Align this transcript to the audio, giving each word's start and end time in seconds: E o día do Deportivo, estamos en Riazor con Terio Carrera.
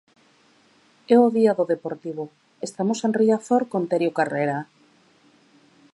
E 1.13 1.15
o 1.25 1.27
día 1.37 1.51
do 1.59 1.65
Deportivo, 1.73 2.23
estamos 2.67 2.99
en 3.05 3.11
Riazor 3.21 3.61
con 3.71 3.81
Terio 3.91 4.11
Carrera. 4.17 4.57